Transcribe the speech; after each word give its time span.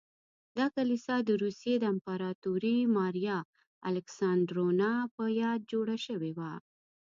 دا 0.57 0.65
کلیسا 0.75 1.15
د 1.23 1.29
روسیې 1.43 1.75
د 1.79 1.83
امپراتورې 1.93 2.77
ماریا 2.95 3.37
الکساندرونا 3.89 4.91
په 5.15 5.23
یاد 5.41 5.59
جوړه 5.71 5.95
شوې 6.05 6.31
وه. 6.37 6.53